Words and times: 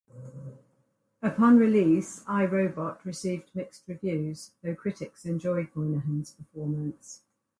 Upon 1.21 1.59
release, 1.59 2.23
"I, 2.25 2.45
Robot" 2.47 3.05
received 3.05 3.51
mixed 3.53 3.83
reviews, 3.87 4.49
though 4.63 4.73
critics 4.73 5.25
enjoyed 5.27 5.71
Moynahan's 5.75 6.31
performance. 6.33 7.21